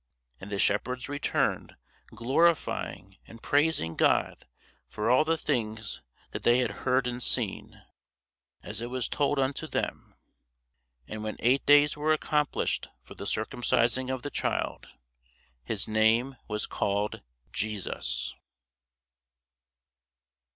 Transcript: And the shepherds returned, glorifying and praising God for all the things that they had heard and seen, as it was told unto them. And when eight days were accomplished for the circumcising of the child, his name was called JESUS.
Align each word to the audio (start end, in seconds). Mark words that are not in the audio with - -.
And 0.39 0.51
the 0.51 0.57
shepherds 0.57 1.07
returned, 1.07 1.75
glorifying 2.07 3.17
and 3.27 3.39
praising 3.43 3.95
God 3.95 4.47
for 4.87 5.11
all 5.11 5.23
the 5.23 5.37
things 5.37 6.01
that 6.31 6.41
they 6.41 6.57
had 6.57 6.71
heard 6.89 7.05
and 7.05 7.21
seen, 7.21 7.83
as 8.63 8.81
it 8.81 8.87
was 8.89 9.07
told 9.07 9.37
unto 9.37 9.67
them. 9.67 10.15
And 11.07 11.23
when 11.23 11.35
eight 11.37 11.67
days 11.67 11.95
were 11.95 12.13
accomplished 12.13 12.87
for 13.03 13.13
the 13.13 13.25
circumcising 13.27 14.09
of 14.11 14.23
the 14.23 14.31
child, 14.31 14.87
his 15.63 15.87
name 15.87 16.35
was 16.47 16.65
called 16.65 17.21
JESUS. 17.53 18.33